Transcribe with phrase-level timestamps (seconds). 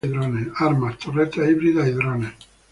[0.57, 2.33] Armas: torretas híbridas y drones.